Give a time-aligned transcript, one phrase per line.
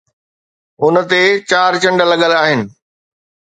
[0.83, 2.59] ان تي چار چنڊ لڳل آهن